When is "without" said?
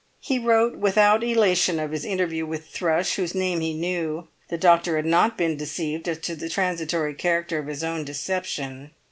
0.79-1.23